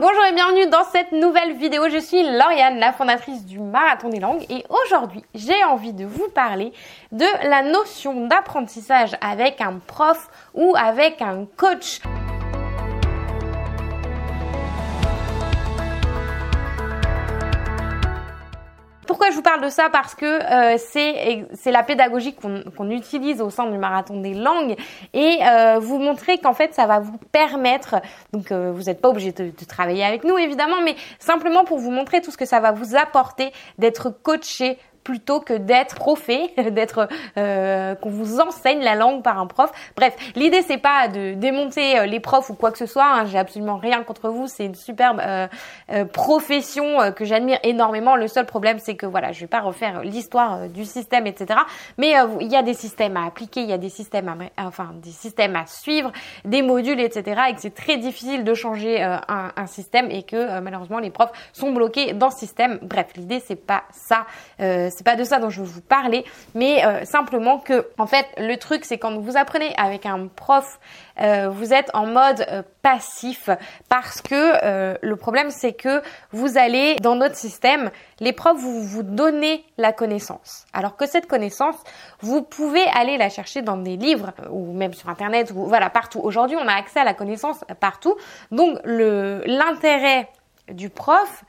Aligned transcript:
bonjour 0.00 0.24
et 0.24 0.32
bienvenue 0.32 0.66
dans 0.66 0.84
cette 0.84 1.12
nouvelle 1.12 1.52
vidéo. 1.52 1.90
Je 1.90 1.98
suis 1.98 2.22
Lauriane, 2.22 2.78
la 2.78 2.92
fondatrice 2.92 3.44
du 3.44 3.58
Marathon 3.58 4.08
des 4.08 4.18
langues 4.18 4.46
et 4.48 4.64
aujourd'hui 4.70 5.22
j'ai 5.34 5.62
envie 5.64 5.92
de 5.92 6.06
vous 6.06 6.28
parler 6.28 6.72
de 7.12 7.26
la 7.46 7.62
notion 7.62 8.26
d'apprentissage 8.26 9.14
avec 9.20 9.60
un 9.60 9.78
prof 9.86 10.30
ou 10.54 10.74
avec 10.74 11.20
un 11.20 11.46
coach. 11.56 12.00
Je 19.30 19.36
vous 19.36 19.42
parle 19.42 19.62
de 19.62 19.68
ça 19.68 19.88
Parce 19.90 20.14
que 20.14 20.24
euh, 20.24 20.76
c'est 21.54 21.70
la 21.70 21.82
pédagogie 21.82 22.34
qu'on 22.34 22.90
utilise 22.90 23.40
au 23.40 23.50
sein 23.50 23.66
du 23.70 23.78
marathon 23.78 24.20
des 24.20 24.34
langues. 24.34 24.76
Et 25.14 25.38
euh, 25.42 25.78
vous 25.78 25.98
montrer 25.98 26.38
qu'en 26.38 26.52
fait 26.52 26.74
ça 26.74 26.86
va 26.86 26.98
vous 26.98 27.18
permettre, 27.30 27.96
donc 28.32 28.50
euh, 28.50 28.72
vous 28.74 28.84
n'êtes 28.84 29.00
pas 29.00 29.08
obligé 29.08 29.32
de, 29.32 29.52
travailler 29.68 30.04
avec 30.04 30.24
nous 30.24 30.36
évidemment, 30.36 30.80
mais 30.84 30.96
simplement 31.18 31.64
pour 31.64 31.78
vous 31.78 31.90
montrer 31.90 32.20
tout 32.20 32.30
ce 32.30 32.36
que 32.36 32.44
ça 32.44 32.60
va 32.60 32.72
vous 32.72 32.96
apporter 32.96 33.52
d'être 33.78 34.10
coaché 34.10 34.78
plutôt 35.10 35.40
que 35.40 35.54
d'être 35.54 35.96
profé, 35.96 36.54
d'être 36.70 37.08
euh, 37.36 37.96
qu'on 37.96 38.10
vous 38.10 38.38
enseigne 38.38 38.80
la 38.80 38.94
langue 38.94 39.24
par 39.24 39.40
un 39.40 39.46
prof. 39.48 39.72
Bref, 39.96 40.14
l'idée 40.36 40.62
c'est 40.62 40.78
pas 40.78 41.08
de 41.08 41.34
démonter 41.34 41.98
euh, 41.98 42.06
les 42.06 42.20
profs 42.20 42.48
ou 42.50 42.54
quoi 42.54 42.70
que 42.70 42.78
ce 42.78 42.86
soit. 42.86 43.04
Hein. 43.04 43.24
J'ai 43.26 43.38
absolument 43.38 43.76
rien 43.76 44.04
contre 44.04 44.28
vous. 44.28 44.46
C'est 44.46 44.64
une 44.64 44.76
superbe 44.76 45.20
euh, 45.20 45.48
profession 46.12 47.12
que 47.16 47.24
j'admire 47.24 47.58
énormément. 47.64 48.14
Le 48.14 48.28
seul 48.28 48.46
problème 48.46 48.78
c'est 48.78 48.94
que 48.94 49.04
voilà, 49.04 49.32
je 49.32 49.40
vais 49.40 49.48
pas 49.48 49.60
refaire 49.60 50.02
l'histoire 50.02 50.68
du 50.68 50.84
système, 50.84 51.26
etc. 51.26 51.58
Mais 51.98 52.14
il 52.40 52.48
y 52.48 52.56
a 52.56 52.62
des 52.62 52.74
systèmes 52.74 53.16
à 53.16 53.26
appliquer, 53.26 53.62
il 53.62 53.68
y 53.68 53.72
a 53.72 53.78
des 53.78 53.88
systèmes 53.88 54.28
à, 54.28 54.66
enfin 54.66 54.90
des 55.02 55.10
systèmes 55.10 55.56
à 55.56 55.66
suivre, 55.66 56.12
des 56.44 56.62
modules, 56.62 57.00
etc. 57.00 57.42
Et 57.48 57.54
que 57.54 57.60
c'est 57.60 57.74
très 57.74 57.96
difficile 57.96 58.44
de 58.44 58.54
changer 58.54 59.02
un, 59.02 59.20
un, 59.56 59.66
système 59.66 60.08
et 60.10 60.22
que 60.22 60.60
malheureusement 60.60 61.00
les 61.00 61.10
profs 61.10 61.32
sont 61.52 61.72
bloqués 61.72 62.12
dans 62.12 62.30
ce 62.30 62.38
système. 62.38 62.78
Bref, 62.82 63.08
l'idée 63.16 63.40
c'est 63.40 63.56
pas 63.56 63.82
ça 63.90 64.26
c'est 65.00 65.04
pas 65.04 65.16
de 65.16 65.24
ça 65.24 65.38
dont 65.38 65.48
je 65.48 65.62
veux 65.62 65.66
vous 65.66 65.80
parler, 65.80 66.26
mais 66.54 66.84
euh, 66.84 67.06
simplement 67.06 67.56
que, 67.56 67.88
en 67.96 68.06
fait, 68.06 68.26
le 68.36 68.56
truc, 68.58 68.84
c'est 68.84 68.98
quand 68.98 69.16
vous 69.18 69.38
apprenez 69.38 69.72
avec 69.78 70.04
un 70.04 70.26
prof, 70.26 70.78
euh, 71.22 71.48
vous 71.48 71.72
êtes 71.72 71.90
en 71.94 72.04
mode 72.04 72.44
euh, 72.50 72.62
passif 72.82 73.48
parce 73.88 74.20
que 74.20 75.00
le 75.00 75.16
problème, 75.16 75.50
c'est 75.50 75.72
que 75.72 76.02
vous 76.32 76.58
allez 76.58 76.96
dans 76.96 77.14
notre 77.14 77.34
système, 77.34 77.90
les 78.18 78.34
profs 78.34 78.58
vous 78.58 78.82
vous 78.82 79.02
donnez 79.02 79.64
la 79.78 79.94
connaissance, 79.94 80.66
alors 80.74 80.96
que 80.96 81.06
cette 81.06 81.26
connaissance, 81.26 81.76
vous 82.20 82.42
pouvez 82.42 82.84
aller 82.94 83.16
la 83.16 83.30
chercher 83.30 83.62
dans 83.62 83.78
des 83.78 83.96
livres 83.96 84.32
ou 84.50 84.74
même 84.74 84.92
sur 84.92 85.08
internet 85.08 85.50
ou 85.54 85.64
voilà 85.64 85.88
partout. 85.88 86.20
Aujourd'hui, 86.22 86.58
on 86.60 86.68
a 86.68 86.74
accès 86.74 87.00
à 87.00 87.04
la 87.04 87.14
connaissance 87.14 87.64
partout, 87.80 88.16
donc 88.50 88.78
le 88.84 89.42
l'intérêt 89.46 90.28
du 90.68 90.90
prof, 90.90 91.44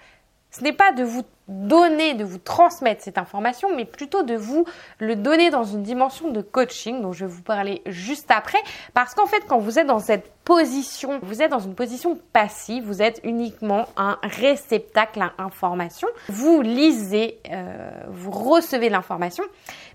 ce 0.51 0.63
n'est 0.63 0.73
pas 0.73 0.93
de 0.93 1.03
vous 1.03 1.23
donner, 1.47 2.13
de 2.13 2.23
vous 2.23 2.37
transmettre 2.37 3.03
cette 3.03 3.17
information, 3.17 3.69
mais 3.75 3.85
plutôt 3.85 4.23
de 4.23 4.35
vous 4.35 4.65
le 4.99 5.15
donner 5.15 5.49
dans 5.49 5.63
une 5.63 5.83
dimension 5.83 6.31
de 6.31 6.41
coaching 6.41 7.01
dont 7.01 7.11
je 7.11 7.25
vais 7.25 7.31
vous 7.31 7.41
parler 7.41 7.81
juste 7.85 8.31
après. 8.31 8.59
Parce 8.93 9.13
qu'en 9.13 9.25
fait, 9.25 9.41
quand 9.47 9.59
vous 9.59 9.79
êtes 9.79 9.87
dans 9.87 9.99
cette 9.99 10.31
position, 10.43 11.19
vous 11.21 11.41
êtes 11.41 11.51
dans 11.51 11.59
une 11.59 11.75
position 11.75 12.17
passive, 12.33 12.83
vous 12.85 13.01
êtes 13.01 13.21
uniquement 13.23 13.87
un 13.95 14.17
réceptacle 14.23 15.21
à 15.21 15.33
information. 15.37 16.07
Vous 16.29 16.61
lisez, 16.61 17.37
euh, 17.51 17.91
vous 18.09 18.31
recevez 18.31 18.89
l'information, 18.89 19.43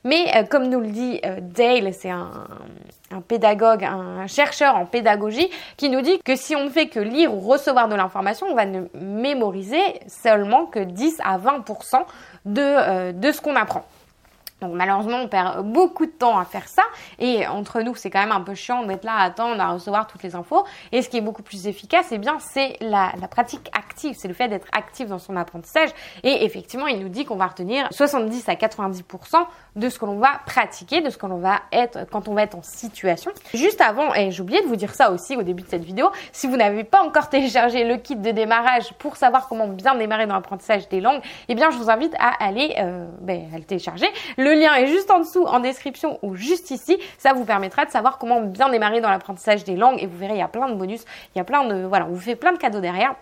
mais 0.04 0.36
euh, 0.36 0.44
comme 0.44 0.68
nous 0.68 0.80
le 0.80 0.88
dit 0.88 1.20
euh, 1.24 1.40
Dale, 1.40 1.92
c'est 1.92 2.10
un, 2.10 2.30
pédagogue, 3.28 3.84
un 3.84 4.26
chercheur 4.26 4.76
en 4.76 4.86
pédagogie, 4.86 5.48
qui 5.76 5.88
nous 5.90 6.00
dit 6.00 6.18
que 6.24 6.36
si 6.36 6.54
on 6.54 6.64
ne 6.64 6.70
fait 6.70 6.88
que 6.88 7.00
lire 7.00 7.34
ou 7.34 7.40
recevoir 7.40 7.88
de 7.88 7.94
l'information, 7.94 8.46
on 8.48 8.54
va 8.54 8.66
ne 8.66 8.82
mémoriser 8.94 9.82
seulement 10.06 10.66
que 10.66 10.80
10 10.80 11.20
à 11.24 11.35
20% 11.38 12.04
de, 12.44 13.12
de 13.12 13.32
ce 13.32 13.40
qu'on 13.40 13.56
apprend. 13.56 13.84
Donc 14.62 14.72
malheureusement, 14.72 15.18
on 15.18 15.28
perd 15.28 15.70
beaucoup 15.70 16.06
de 16.06 16.10
temps 16.10 16.38
à 16.38 16.44
faire 16.46 16.66
ça. 16.66 16.82
Et 17.18 17.46
entre 17.46 17.82
nous, 17.82 17.94
c'est 17.94 18.08
quand 18.08 18.20
même 18.20 18.32
un 18.32 18.40
peu 18.40 18.54
chiant 18.54 18.84
d'être 18.84 19.04
là 19.04 19.14
à 19.16 19.24
attendre 19.24 19.60
à 19.60 19.72
recevoir 19.72 20.06
toutes 20.06 20.22
les 20.22 20.34
infos. 20.34 20.64
Et 20.92 21.02
ce 21.02 21.10
qui 21.10 21.18
est 21.18 21.22
beaucoup 21.22 21.42
plus 21.42 21.66
efficace, 21.66 22.06
eh 22.10 22.18
bien, 22.18 22.38
c'est 22.38 22.78
la, 22.80 23.12
pratique 23.30 23.70
active. 23.76 24.14
C'est 24.18 24.28
le 24.28 24.34
fait 24.34 24.48
d'être 24.48 24.68
actif 24.72 25.08
dans 25.08 25.18
son 25.18 25.36
apprentissage. 25.36 25.90
Et 26.22 26.44
effectivement, 26.44 26.86
il 26.86 27.00
nous 27.00 27.10
dit 27.10 27.26
qu'on 27.26 27.36
va 27.36 27.48
retenir 27.48 27.86
70 27.90 28.48
à 28.48 28.54
90% 28.54 29.44
de 29.76 29.88
ce 29.90 29.98
que 29.98 30.06
l'on 30.06 30.18
va 30.18 30.40
pratiquer, 30.46 31.02
de 31.02 31.10
ce 31.10 31.18
que 31.18 31.26
l'on 31.26 31.38
va 31.38 31.60
être 31.70 32.08
quand 32.10 32.28
on 32.28 32.34
va 32.34 32.42
être 32.42 32.56
en 32.56 32.62
situation. 32.62 33.32
Juste 33.52 33.82
avant, 33.82 34.14
et 34.14 34.30
j'ai 34.30 34.42
de 34.42 34.66
vous 34.66 34.76
dire 34.76 34.94
ça 34.94 35.10
aussi 35.10 35.36
au 35.36 35.42
début 35.42 35.64
de 35.64 35.68
cette 35.68 35.84
vidéo, 35.84 36.10
si 36.32 36.46
vous 36.46 36.56
n'avez 36.56 36.84
pas 36.84 37.02
encore 37.02 37.28
téléchargé 37.36 37.84
le 37.84 37.96
kit 37.96 38.16
de 38.16 38.30
démarrage 38.30 38.94
pour 38.94 39.16
savoir 39.16 39.48
comment 39.48 39.66
bien 39.66 39.96
démarrer 39.96 40.26
dans 40.26 40.34
l'apprentissage 40.34 40.88
des 40.88 41.00
langues, 41.00 41.20
eh 41.48 41.54
bien, 41.54 41.70
je 41.70 41.76
vous 41.76 41.90
invite 41.90 42.14
à 42.18 42.42
aller 42.42 42.74
euh, 42.78 43.06
ben, 43.20 43.48
à 43.54 43.58
le 43.58 43.64
télécharger. 43.64 44.06
Lien 44.50 44.74
est 44.74 44.86
juste 44.86 45.10
en 45.10 45.20
dessous 45.20 45.44
en 45.44 45.60
description 45.60 46.18
ou 46.22 46.34
juste 46.34 46.70
ici. 46.70 46.98
Ça 47.18 47.32
vous 47.32 47.44
permettra 47.44 47.84
de 47.84 47.90
savoir 47.90 48.18
comment 48.18 48.40
bien 48.40 48.68
démarrer 48.68 49.00
dans 49.00 49.10
l'apprentissage 49.10 49.64
des 49.64 49.76
langues 49.76 50.02
et 50.02 50.06
vous 50.06 50.16
verrez, 50.18 50.34
il 50.34 50.38
y 50.38 50.42
a 50.42 50.48
plein 50.48 50.68
de 50.68 50.74
bonus, 50.74 51.04
il 51.34 51.38
y 51.38 51.40
a 51.40 51.44
plein 51.44 51.64
de, 51.64 51.84
voilà, 51.84 52.06
on 52.06 52.12
vous 52.12 52.20
fait 52.20 52.36
plein 52.36 52.52
de 52.52 52.58
cadeaux 52.58 52.80
derrière. 52.80 53.14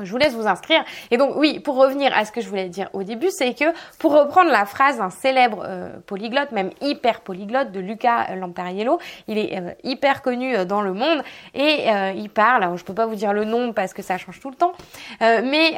Je 0.00 0.10
vous 0.10 0.18
laisse 0.18 0.34
vous 0.34 0.46
inscrire. 0.46 0.84
Et 1.10 1.16
donc 1.16 1.34
oui, 1.36 1.58
pour 1.58 1.76
revenir 1.76 2.16
à 2.16 2.24
ce 2.24 2.32
que 2.32 2.40
je 2.40 2.48
voulais 2.48 2.68
dire 2.68 2.88
au 2.92 3.02
début, 3.02 3.30
c'est 3.30 3.54
que 3.54 3.64
pour 3.98 4.12
reprendre 4.12 4.50
la 4.50 4.64
phrase 4.64 4.98
d'un 4.98 5.10
célèbre 5.10 5.64
euh, 5.66 5.90
polyglotte, 6.06 6.52
même 6.52 6.70
hyper 6.80 7.20
polyglotte 7.20 7.72
de 7.72 7.80
Luca 7.80 8.34
Lampariello, 8.36 8.98
il 9.26 9.38
est 9.38 9.58
euh, 9.58 9.72
hyper 9.82 10.22
connu 10.22 10.54
euh, 10.54 10.64
dans 10.64 10.80
le 10.80 10.92
monde 10.92 11.22
et 11.54 11.88
il 12.14 12.30
parle. 12.30 12.62
Alors 12.62 12.76
je 12.76 12.84
peux 12.84 12.94
pas 12.94 13.06
vous 13.06 13.14
dire 13.14 13.32
le 13.32 13.44
nom 13.44 13.72
parce 13.72 13.92
que 13.92 14.02
ça 14.02 14.18
change 14.18 14.40
tout 14.40 14.50
le 14.50 14.56
temps, 14.56 14.72
mais 15.20 15.74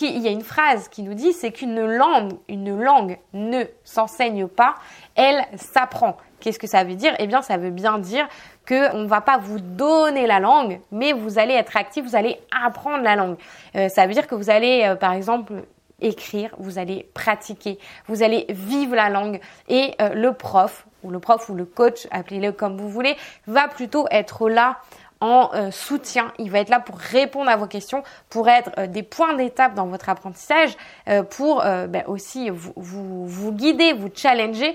il 0.00 0.18
y 0.20 0.28
a 0.28 0.30
une 0.30 0.42
phrase 0.42 0.88
qui 0.88 1.02
nous 1.02 1.14
dit, 1.14 1.32
c'est 1.32 1.52
qu'une 1.52 1.84
langue, 1.84 2.32
une 2.48 2.80
langue 2.80 3.18
ne 3.32 3.64
s'enseigne 3.84 4.46
pas, 4.48 4.74
elle 5.14 5.44
s'apprend. 5.56 6.16
Qu'est-ce 6.44 6.58
que 6.58 6.66
ça 6.66 6.84
veut 6.84 6.94
dire? 6.94 7.14
Eh 7.18 7.26
bien, 7.26 7.40
ça 7.40 7.56
veut 7.56 7.70
bien 7.70 7.98
dire 7.98 8.28
qu'on 8.68 8.98
ne 8.98 9.06
va 9.06 9.22
pas 9.22 9.38
vous 9.38 9.60
donner 9.60 10.26
la 10.26 10.40
langue, 10.40 10.78
mais 10.92 11.14
vous 11.14 11.38
allez 11.38 11.54
être 11.54 11.74
actif, 11.74 12.04
vous 12.04 12.16
allez 12.16 12.38
apprendre 12.50 13.02
la 13.02 13.16
langue. 13.16 13.36
Euh, 13.76 13.88
ça 13.88 14.06
veut 14.06 14.12
dire 14.12 14.26
que 14.26 14.34
vous 14.34 14.50
allez, 14.50 14.82
euh, 14.84 14.94
par 14.94 15.14
exemple, 15.14 15.54
écrire, 16.02 16.50
vous 16.58 16.78
allez 16.78 17.08
pratiquer, 17.14 17.78
vous 18.08 18.22
allez 18.22 18.44
vivre 18.50 18.94
la 18.94 19.08
langue 19.08 19.40
et 19.70 19.94
euh, 20.02 20.10
le 20.10 20.34
prof 20.34 20.86
ou 21.02 21.08
le 21.08 21.18
prof 21.18 21.48
ou 21.48 21.54
le 21.54 21.64
coach, 21.64 22.06
appelez-le 22.10 22.52
comme 22.52 22.76
vous 22.76 22.90
voulez, 22.90 23.16
va 23.46 23.66
plutôt 23.66 24.06
être 24.10 24.50
là 24.50 24.76
euh, 25.24 25.70
soutien. 25.70 26.32
Il 26.38 26.50
va 26.50 26.60
être 26.60 26.68
là 26.68 26.80
pour 26.80 26.98
répondre 26.98 27.50
à 27.50 27.56
vos 27.56 27.66
questions, 27.66 28.02
pour 28.28 28.48
être 28.48 28.70
euh, 28.78 28.86
des 28.86 29.02
points 29.02 29.34
d'étape 29.34 29.74
dans 29.74 29.86
votre 29.86 30.08
apprentissage, 30.08 30.76
euh, 31.08 31.22
pour 31.22 31.62
ben, 31.62 32.04
aussi 32.06 32.50
vous, 32.50 33.52
guider, 33.52 33.92
vous 33.92 34.10
challenger 34.14 34.74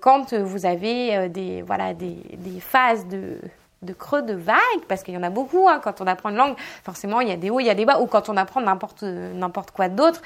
quand 0.00 0.34
vous 0.34 0.66
avez 0.66 1.28
des, 1.28 1.62
voilà, 1.62 1.94
des, 1.94 2.16
phases 2.60 3.06
de 3.06 3.38
de 3.82 3.92
creux 3.92 4.22
de 4.22 4.32
vague 4.32 4.56
parce 4.88 5.02
qu'il 5.02 5.12
y 5.12 5.16
en 5.18 5.22
a 5.22 5.28
beaucoup 5.28 5.68
hein, 5.68 5.80
quand 5.84 6.00
on 6.00 6.06
apprend 6.06 6.30
une 6.30 6.36
langue 6.36 6.56
forcément 6.82 7.20
il 7.20 7.28
y 7.28 7.30
a 7.30 7.36
des 7.36 7.50
hauts 7.50 7.60
il 7.60 7.66
y 7.66 7.70
a 7.70 7.74
des 7.74 7.84
bas 7.84 8.00
ou 8.00 8.06
quand 8.06 8.30
on 8.30 8.36
apprend 8.38 8.62
n'importe 8.62 9.02
n'importe 9.02 9.70
quoi 9.70 9.90
d'autre 9.90 10.22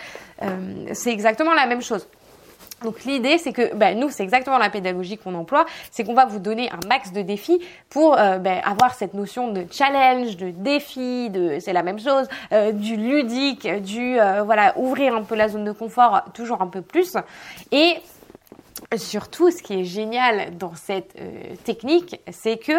c'est 0.93 1.11
exactement 1.11 1.53
la 1.53 1.67
même 1.67 1.83
chose 1.83 2.07
donc 2.83 3.05
l'idée, 3.05 3.37
c'est 3.39 3.53
que 3.53 3.75
ben, 3.75 3.99
nous, 3.99 4.11
c'est 4.11 4.23
exactement 4.23 4.59
la 4.59 4.71
pédagogie 4.71 5.19
qu'on 5.19 5.35
emploie, 5.35 5.67
c'est 5.91 6.05
qu'on 6.05 6.15
va 6.15 6.25
vous 6.25 6.39
donner 6.39 6.71
un 6.71 6.81
max 6.89 7.13
de 7.13 7.21
défis 7.23 7.61
pour 7.91 8.19
euh, 8.19 8.39
ben, 8.39 8.61
avoir 8.65 8.95
cette 8.95 9.15
notion 9.15 9.53
de 9.53 9.67
challenge, 9.71 10.37
de 10.37 10.51
défi, 10.51 11.29
de 11.31 11.59
c'est 11.61 11.75
la 11.75 11.83
même 11.83 11.99
chose, 11.99 12.27
euh, 12.53 12.73
du 12.73 12.97
ludique, 12.97 13.69
du 13.83 14.19
euh, 14.19 14.43
voilà 14.43 14.73
ouvrir 14.79 15.15
un 15.15 15.23
peu 15.23 15.35
la 15.35 15.49
zone 15.49 15.65
de 15.65 15.73
confort 15.73 16.23
toujours 16.33 16.63
un 16.63 16.69
peu 16.69 16.81
plus. 16.81 17.17
Et 17.71 17.97
surtout, 18.97 19.51
ce 19.51 19.63
qui 19.63 19.81
est 19.81 19.85
génial 19.85 20.57
dans 20.57 20.75
cette 20.75 21.15
technique, 21.65 22.21
c'est 22.31 22.57
que 22.57 22.73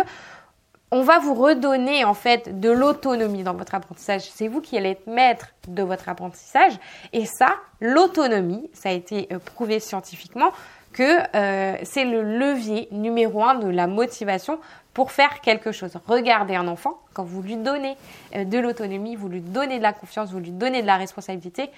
on 0.92 1.04
va 1.04 1.20
vous 1.20 1.34
redonner 1.34 2.04
en 2.04 2.14
fait 2.14 2.60
de 2.60 2.70
l'autonomie 2.70 3.44
dans 3.44 3.54
votre 3.54 3.74
apprentissage. 3.76 4.24
C'est 4.24 4.50
vous 4.50 4.60
qui 4.60 4.78
allez 4.78 4.90
être 4.90 5.08
maître 5.08 5.48
de 5.68 5.84
votre 5.84 6.10
apprentissage. 6.10 6.74
Et 7.14 7.26
ça, 7.26 7.56
l'autonomie, 7.80 8.70
ça 8.74 8.90
a 8.90 8.92
été 8.92 9.30
euh, 9.32 9.40
prouvé 9.40 9.80
scientifiquement 9.80 10.52
que 10.92 11.20
euh, 11.36 11.78
c'est 11.84 12.04
le 12.04 12.22
levier 12.22 12.90
numéro 12.92 13.42
un 13.44 13.56
de 13.56 13.70
la 13.70 13.88
motivation 13.88 14.60
pour 14.94 15.14
faire 15.14 15.40
quelque 15.40 15.72
chose. 15.72 15.94
Regardez 16.06 16.56
un 16.56 16.68
enfant, 16.68 17.00
quand 17.14 17.24
vous 17.24 17.42
lui 17.42 17.56
donnez 17.56 17.96
euh, 18.36 18.44
de 18.44 18.60
l'autonomie, 18.60 19.16
vous 19.16 19.30
lui 19.30 19.40
donnez 19.40 19.78
de 19.78 19.84
la 19.84 19.94
confiance, 19.94 20.32
vous 20.32 20.40
lui 20.40 20.52
donnez 20.52 20.82
de 20.82 20.88
la 20.88 20.98
responsabilité, 20.98 21.70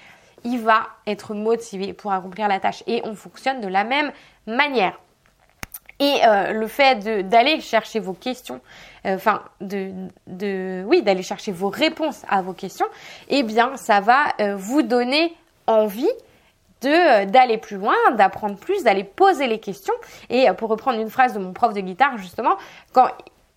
il 0.44 0.60
va 0.60 0.88
être 1.06 1.36
motivé 1.36 1.94
pour 1.94 2.12
accomplir 2.12 2.48
la 2.48 2.60
tâche. 2.60 2.84
Et 2.88 3.02
on 3.06 3.14
fonctionne 3.14 3.62
de 3.62 3.68
la 3.68 3.84
même 3.84 4.12
manière. 4.48 5.00
Et 6.04 6.20
le 6.54 6.68
fait 6.68 7.28
d'aller 7.30 7.62
chercher 7.62 8.00
vos 8.00 8.14
questions, 8.14 8.60
euh, 9.06 9.16
enfin 9.16 9.42
de, 9.60 9.92
de, 10.28 10.84
oui, 10.88 11.02
d'aller 11.02 11.24
chercher 11.24 11.52
vos 11.52 11.70
réponses 11.70 12.24
à 12.30 12.42
vos 12.42 12.54
questions, 12.54 12.86
eh 13.28 13.44
bien, 13.44 13.76
ça 13.76 14.00
va 14.00 14.34
euh, 14.40 14.56
vous 14.56 14.82
donner 14.82 15.36
envie 15.68 16.10
euh, 16.86 17.26
d'aller 17.26 17.58
plus 17.58 17.78
loin, 17.78 17.96
d'apprendre 18.16 18.56
plus, 18.56 18.84
d'aller 18.84 19.04
poser 19.04 19.48
les 19.48 19.60
questions. 19.60 19.94
Et 20.30 20.48
pour 20.58 20.70
reprendre 20.70 21.00
une 21.00 21.10
phrase 21.10 21.34
de 21.34 21.40
mon 21.40 21.52
prof 21.52 21.74
de 21.74 21.82
guitare, 21.82 22.18
justement, 22.18 22.56
quand 22.94 23.08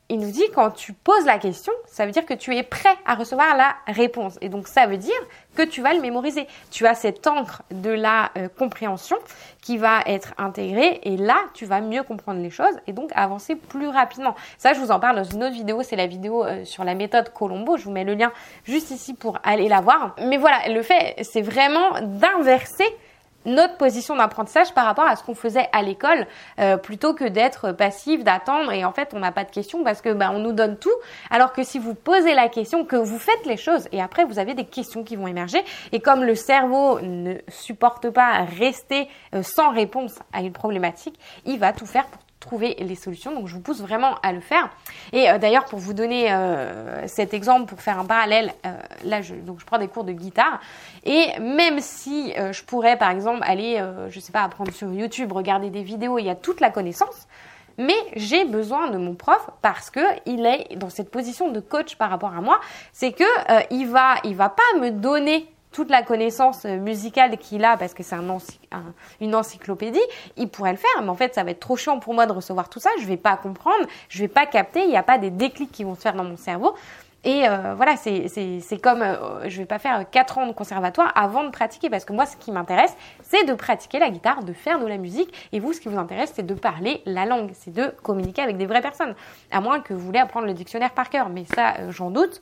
il 0.09 0.21
nous 0.21 0.31
dit 0.31 0.45
quand 0.55 0.71
tu 0.71 0.93
poses 0.93 1.25
la 1.25 1.39
question, 1.39 1.73
ça 1.87 2.07
veut 2.07 2.13
dire 2.13 2.25
que 2.25 2.35
tu 2.35 2.55
es 2.55 2.63
prêt 2.63 2.95
à 3.07 3.15
recevoir 3.15 3.57
la 3.57 3.75
réponse. 3.89 4.39
Et 4.41 4.49
donc 4.49 4.69
ça 4.69 4.87
veut 4.87 4.99
dire 4.99 5.13
que 5.57 5.63
tu 5.63 5.83
vas 5.83 5.95
le 5.95 6.01
mémoriser. 6.01 6.47
Tu 6.71 6.87
as 6.87 6.95
cette 6.95 7.27
encre 7.27 7.63
de 7.71 7.91
la 7.91 8.31
euh, 8.37 8.49
compréhension 8.49 9.17
qui 9.63 9.79
va 9.79 10.03
être 10.07 10.33
intégrée 10.39 11.01
et 11.03 11.17
là, 11.17 11.37
tu 11.55 11.67
vas 11.67 11.81
mieux 11.81 12.05
comprendre 12.05 12.41
les 12.41 12.51
choses 12.51 12.75
et 12.87 12.93
donc 12.93 13.11
avancer 13.15 13.57
plus 13.57 13.89
rapidement. 13.89 14.37
Ça, 14.59 14.75
je 14.75 14.79
vous 14.79 14.93
en 14.93 15.01
parle 15.01 15.17
dans 15.17 15.25
une 15.25 15.43
autre 15.43 15.55
vidéo, 15.55 15.83
c'est 15.83 15.97
la 15.97 16.07
vidéo 16.07 16.45
euh, 16.45 16.65
sur 16.65 16.85
la 16.85 16.95
méthode 16.95 17.33
Colombo. 17.33 17.77
Je 17.77 17.85
vous 17.85 17.91
mets 17.91 18.05
le 18.05 18.15
lien 18.15 18.33
juste 18.65 18.91
ici 18.91 19.15
pour 19.15 19.39
aller 19.43 19.69
la 19.69 19.81
voir. 19.81 20.15
Mais 20.23 20.37
voilà, 20.37 20.69
le 20.69 20.83
fait, 20.83 21.17
c'est 21.23 21.43
vraiment 21.43 22.01
d'inverser 22.01 22.87
notre 23.47 23.77
position 23.77 24.17
d'apprentissage 24.17 24.75
par 24.75 24.85
rapport 24.85 25.07
à 25.07 25.17
ce 25.17 25.25
qu'on 25.25 25.35
faisait 25.35 25.69
à 25.73 25.83
l'école 25.83 26.27
euh, 26.59 26.77
plutôt 26.77 27.15
que 27.15 27.25
d'être 27.25 27.73
passif, 27.73 28.25
d'attendre. 28.25 28.73
Et 28.73 28.85
en 28.85 28.93
fait 28.93 29.15
on 29.15 29.19
n'a 29.19 29.33
pas 29.33 29.45
de 29.45 29.51
questions 29.51 29.83
parce 29.85 30.03
que 30.03 30.13
ben, 30.13 30.31
on 30.35 30.39
nous 30.39 30.53
donne 30.53 30.77
tout. 30.77 30.95
Alors 31.31 31.53
que 31.53 31.63
si 31.63 31.79
vous 31.79 31.95
posez 31.95 32.35
la 32.35 32.49
question, 32.49 32.85
que 32.85 32.97
vous 32.97 33.19
faites 33.19 33.47
les 33.47 33.57
choses 33.57 33.89
et 33.93 34.03
après 34.03 34.25
vous 34.25 34.39
avez 34.39 34.55
des 34.55 34.67
questions 34.67 35.05
qui 35.05 35.17
vont 35.17 35.27
émerger. 35.27 35.65
Et 35.93 36.01
comme 36.01 36.25
le 36.25 36.35
cerveau 36.35 37.01
ne 37.01 37.37
supporte 37.49 38.11
pas 38.11 38.45
rester 38.59 39.09
euh, 39.35 39.43
sans 39.43 39.73
réponse 39.73 40.19
à 40.33 40.41
une 40.41 40.53
problématique, 40.53 41.19
il 41.45 41.59
va 41.59 41.73
tout 41.73 41.87
faire 41.87 42.07
pour 42.07 42.26
trouver 42.47 42.77
les 42.79 42.95
solutions. 42.95 43.35
Donc 43.35 43.49
je 43.49 43.55
vous 43.55 43.61
pousse 43.61 43.81
vraiment 43.81 44.15
à 44.23 44.33
le 44.33 44.41
faire. 44.41 44.71
Et 45.13 45.29
euh, 45.29 45.39
d'ailleurs 45.39 45.65
pour 45.65 45.79
vous 45.79 45.93
donner 45.93 46.33
euh, 46.33 47.07
cet 47.07 47.35
exemple, 47.35 47.67
pour 47.67 47.81
faire 47.81 47.99
un 47.99 48.05
parallèle, 48.05 48.53
euh, 48.65 48.77
là 49.05 49.21
je, 49.21 49.35
donc 49.35 49.61
je 49.61 49.67
prends 49.67 49.79
des 49.79 49.89
cours 49.89 50.05
de 50.05 50.13
guitare 50.13 50.61
et 51.05 51.39
même 51.41 51.81
si 51.81 52.33
je 52.37 52.63
pourrais 52.65 52.97
par 52.97 53.11
exemple 53.11 53.41
aller, 53.43 53.83
je 54.11 54.21
sais 54.21 54.33
pas, 54.33 54.43
apprendre 54.43 54.73
sur 54.73 54.93
YouTube, 54.93 55.33
regarder 55.33 55.71
des 55.71 55.83
vidéos, 55.83 56.19
il 56.19 56.25
y 56.25 56.31
a 56.31 56.35
toute 56.35 56.61
la 56.61 56.71
connaissance. 56.71 57.27
Mais 57.79 57.95
j'ai 58.17 58.45
besoin 58.45 58.91
de 58.91 58.97
mon 58.97 59.15
prof 59.15 59.51
parce 59.63 59.91
que 59.91 60.01
il 60.25 60.47
est 60.47 60.77
dans 60.77 60.89
cette 60.89 61.11
position 61.11 61.51
de 61.51 61.61
coach 61.61 61.97
par 61.97 62.11
rapport 62.11 62.35
à 62.35 62.41
moi. 62.41 62.59
C'est 62.93 63.13
que 63.13 63.25
il 63.71 63.87
va, 63.87 64.15
il 64.25 64.35
va 64.35 64.49
pas 64.49 64.81
me 64.81 64.91
donner 64.91 65.47
toute 65.77 65.91
la 65.91 66.03
connaissance 66.03 66.65
euh, 66.65 66.79
musicale 66.79 67.37
qu'il 67.37 67.63
a, 67.63 67.77
parce 67.77 67.93
que 67.93 68.03
c'est 68.03 68.15
un, 68.15 68.25
une 69.21 69.35
encyclopédie, 69.35 70.01
il 70.39 70.49
pourrait 70.49 70.73
le 70.73 70.79
faire. 70.79 71.03
Mais 71.03 71.11
en 71.11 71.15
fait, 71.15 71.35
ça 71.35 71.45
va 71.45 71.51
être 71.51 71.61
trop 71.61 71.77
chiant 71.77 71.99
pour 71.99 72.15
moi 72.15 72.25
de 72.25 72.33
recevoir 72.33 72.71
tout 72.71 72.81
ça. 72.81 72.89
Je 72.99 73.05
vais 73.05 73.19
pas 73.19 73.37
comprendre, 73.37 73.85
je 74.09 74.21
vais 74.21 74.29
pas 74.29 74.47
capter. 74.47 74.81
Il 74.81 74.89
n'y 74.89 74.97
a 74.97 75.03
pas 75.03 75.19
des 75.19 75.29
déclics 75.29 75.71
qui 75.71 75.85
vont 75.85 75.95
se 75.95 76.01
faire 76.01 76.15
dans 76.15 76.25
mon 76.25 76.39
cerveau. 76.39 76.75
Et 77.25 77.47
euh, 77.47 77.75
voilà, 77.77 77.97
c'est 77.99 78.81
comme, 78.83 79.03
euh, 79.03 79.51
je 79.51 79.59
vais 79.59 79.67
pas 79.67 79.79
faire 79.79 80.09
4 80.09 80.39
ans 80.39 80.47
de 80.47 80.53
conservatoire 80.53 81.13
avant 81.15 81.45
de 81.45 81.51
pratiquer, 81.51 81.91
parce 81.91 82.07
que 82.07 82.15
moi, 82.15 82.25
ce 82.25 82.39
qui 82.39 82.53
m'intéresse, 82.53 82.97
c'est 83.23 83.45
de 83.45 83.53
pratiquer 83.53 83.99
la 83.99 84.09
guitare, 84.09 84.45
de 84.45 84.55
faire 84.55 84.79
de 84.79 84.87
la 84.87 84.97
musique. 84.97 85.35
Et 85.53 85.61
vous, 85.61 85.75
ce 85.75 85.81
qui 85.81 85.89
vous 85.89 85.99
intéresse, 85.99 86.33
c'est 86.35 86.47
de 86.47 86.55
parler 86.55 87.03
la 87.05 87.27
langue, 87.27 87.51
c'est 87.53 87.73
de 87.73 87.93
communiquer 88.03 88.41
avec 88.41 88.57
des 88.57 88.65
vraies 88.65 88.81
personnes. 88.81 89.15
À 89.51 89.61
moins 89.61 89.81
que 89.81 89.93
vous 89.93 90.01
voulez 90.01 90.21
apprendre 90.21 90.47
le 90.47 90.55
dictionnaire 90.55 90.93
par 90.93 91.11
cœur, 91.11 91.29
mais 91.29 91.45
ça, 91.45 91.91
j'en 91.91 92.11
doute 92.11 92.41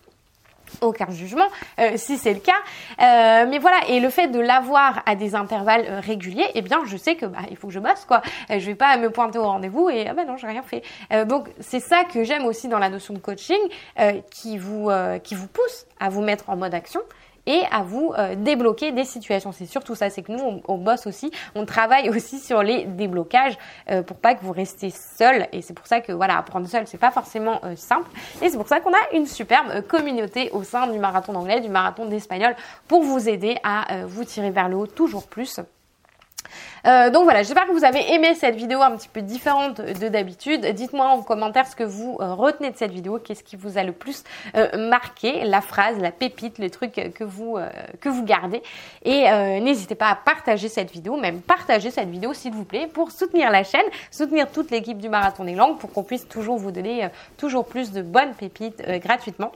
aucun 0.80 1.10
jugement 1.10 1.46
euh, 1.78 1.92
si 1.96 2.18
c'est 2.18 2.34
le 2.34 2.40
cas. 2.40 2.52
Euh, 3.00 3.46
mais 3.48 3.58
voilà 3.58 3.88
et 3.88 4.00
le 4.00 4.10
fait 4.10 4.28
de 4.28 4.40
l'avoir 4.40 5.02
à 5.06 5.14
des 5.14 5.34
intervalles 5.34 5.86
euh, 5.88 6.00
réguliers 6.00 6.46
eh 6.54 6.62
bien 6.62 6.80
je 6.86 6.96
sais 6.96 7.16
que 7.16 7.26
bah, 7.26 7.40
il 7.50 7.56
faut 7.56 7.68
que 7.68 7.72
je 7.72 7.80
bosse 7.80 8.04
quoi. 8.06 8.22
Je 8.50 8.58
vais 8.58 8.74
pas 8.74 8.96
me 8.96 9.10
pointer 9.10 9.38
au 9.38 9.44
rendez-vous 9.44 9.90
et 9.90 10.06
ah 10.08 10.14
ben 10.14 10.26
non 10.26 10.36
j'ai 10.36 10.46
rien 10.46 10.62
fait. 10.62 10.82
Donc 11.26 11.48
c'est 11.60 11.80
ça 11.80 12.04
que 12.04 12.24
j'aime 12.24 12.46
aussi 12.46 12.68
dans 12.68 12.78
la 12.78 12.88
notion 12.88 13.14
de 13.14 13.18
coaching 13.18 13.58
qui 14.30 14.58
vous 14.58 14.90
qui 15.22 15.34
vous 15.34 15.46
pousse 15.46 15.86
à 16.00 16.08
vous 16.08 16.22
mettre 16.22 16.50
en 16.50 16.56
mode 16.56 16.74
action 16.74 17.00
et 17.46 17.62
à 17.70 17.82
vous 17.82 18.12
euh, 18.18 18.34
débloquer 18.34 18.92
des 18.92 19.04
situations. 19.04 19.52
C'est 19.52 19.66
surtout 19.66 19.94
ça, 19.94 20.10
c'est 20.10 20.22
que 20.22 20.32
nous, 20.32 20.62
on, 20.66 20.78
bosse 20.78 21.06
aussi, 21.06 21.30
on 21.54 21.64
travaille 21.64 22.08
aussi 22.14 22.38
sur 22.38 22.62
les 22.62 22.84
déblocages 22.84 23.56
euh, 23.90 24.02
pour 24.02 24.16
pas 24.16 24.34
que 24.34 24.44
vous 24.44 24.52
restez 24.52 24.90
seul. 24.90 25.46
Et 25.52 25.62
c'est 25.62 25.74
pour 25.74 25.86
ça 25.86 26.00
que 26.00 26.12
voilà, 26.12 26.38
apprendre 26.38 26.66
seul, 26.66 26.86
c'est 26.86 26.98
pas 26.98 27.10
forcément 27.10 27.60
euh, 27.64 27.76
simple. 27.76 28.08
Et 28.42 28.48
c'est 28.48 28.56
pour 28.56 28.68
ça 28.68 28.80
qu'on 28.80 28.92
a 28.92 29.14
une 29.14 29.26
superbe 29.26 29.82
communauté 29.86 30.50
au 30.52 30.62
sein 30.62 30.86
du 30.86 30.98
marathon 30.98 31.32
d'anglais, 31.32 31.60
du 31.60 31.68
marathon 31.68 32.06
d'espagnol, 32.06 32.54
pour 32.88 33.02
vous 33.02 33.28
aider 33.28 33.56
à 33.62 34.04
vous 34.06 34.24
tirer 34.24 34.50
vers 34.50 34.68
le 34.68 34.76
haut 34.76 34.86
toujours 34.86 35.26
plus. 35.26 35.60
Euh, 36.86 37.10
donc 37.10 37.24
voilà, 37.24 37.42
j'espère 37.42 37.66
que 37.66 37.72
vous 37.72 37.84
avez 37.84 38.12
aimé 38.12 38.34
cette 38.34 38.56
vidéo 38.56 38.82
un 38.82 38.96
petit 38.96 39.08
peu 39.08 39.22
différente 39.22 39.80
de 39.80 40.08
d'habitude. 40.08 40.66
Dites-moi 40.66 41.06
en 41.06 41.22
commentaire 41.22 41.66
ce 41.66 41.76
que 41.76 41.84
vous 41.84 42.18
euh, 42.20 42.34
retenez 42.34 42.70
de 42.70 42.76
cette 42.76 42.90
vidéo, 42.90 43.18
qu'est-ce 43.18 43.42
qui 43.42 43.56
vous 43.56 43.78
a 43.78 43.82
le 43.82 43.92
plus 43.92 44.24
euh, 44.56 44.88
marqué, 44.88 45.44
la 45.44 45.60
phrase, 45.60 45.98
la 45.98 46.10
pépite, 46.10 46.54
que 47.14 47.24
vous, 47.24 47.58
que 48.00 48.08
vous 48.08 48.24
gardez. 48.24 48.62
Et 49.04 49.24
n'hésitez 49.60 49.94
pas 49.94 50.08
à 50.08 50.14
partager 50.14 50.68
cette 50.68 50.90
vidéo, 50.90 51.16
même 51.16 51.40
partager 51.40 51.90
cette 51.90 52.08
vidéo 52.08 52.32
s'il 52.34 52.52
vous 52.52 52.64
plaît, 52.64 52.86
pour 52.86 53.10
soutenir 53.10 53.50
la 53.50 53.64
chaîne, 53.64 53.84
soutenir 54.10 54.50
toute 54.50 54.70
l'équipe 54.70 54.98
du 54.98 55.08
Marathon 55.08 55.44
des 55.44 55.54
Langues, 55.54 55.78
pour 55.78 55.92
qu'on 55.92 56.02
puisse 56.02 56.28
toujours 56.28 56.58
vous 56.58 56.70
donner 56.70 57.08
toujours 57.36 57.66
plus 57.66 57.92
de 57.92 58.02
bonnes 58.02 58.34
pépites 58.34 58.82
gratuitement. 59.00 59.52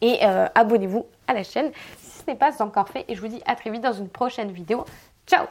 Et 0.00 0.22
abonnez-vous 0.22 1.06
à 1.26 1.34
la 1.34 1.42
chaîne 1.42 1.70
si 1.98 2.20
ce 2.20 2.30
n'est 2.30 2.36
pas 2.36 2.62
encore 2.62 2.88
fait. 2.88 3.04
Et 3.08 3.14
je 3.14 3.20
vous 3.20 3.28
dis 3.28 3.42
à 3.46 3.54
très 3.54 3.70
vite 3.70 3.82
dans 3.82 3.92
une 3.92 4.08
prochaine 4.08 4.50
vidéo. 4.50 4.84
Ciao 5.26 5.46